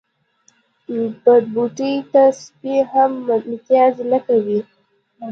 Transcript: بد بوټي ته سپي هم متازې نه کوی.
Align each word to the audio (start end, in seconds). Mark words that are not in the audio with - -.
بد 1.23 1.43
بوټي 1.53 1.91
ته 2.11 2.23
سپي 2.41 2.75
هم 2.91 3.11
متازې 3.49 4.03
نه 4.11 4.19
کوی. 4.25 4.59